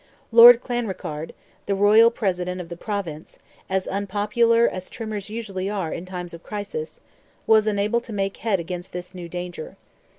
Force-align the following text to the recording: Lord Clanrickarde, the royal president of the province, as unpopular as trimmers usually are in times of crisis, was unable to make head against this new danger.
Lord 0.31 0.61
Clanrickarde, 0.61 1.35
the 1.67 1.75
royal 1.75 2.09
president 2.09 2.59
of 2.59 2.69
the 2.69 2.75
province, 2.75 3.37
as 3.69 3.87
unpopular 3.87 4.67
as 4.67 4.89
trimmers 4.89 5.29
usually 5.29 5.69
are 5.69 5.93
in 5.93 6.07
times 6.07 6.33
of 6.33 6.41
crisis, 6.41 6.99
was 7.45 7.67
unable 7.67 8.01
to 8.01 8.11
make 8.11 8.37
head 8.37 8.59
against 8.59 8.93
this 8.93 9.13
new 9.13 9.29
danger. 9.29 9.77